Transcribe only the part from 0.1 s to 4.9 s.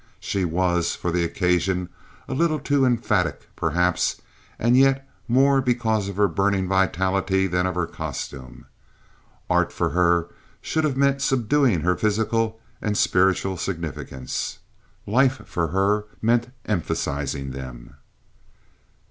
She was, for the occasion, a little too emphatic, perhaps, and